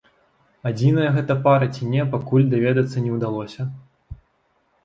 Адзіная 0.69 1.09
гэта 1.17 1.33
пара 1.47 1.67
ці 1.75 1.89
не, 1.97 2.05
пакуль 2.15 2.47
даведацца 2.55 3.05
не 3.07 3.11
ўдалося. 3.19 3.61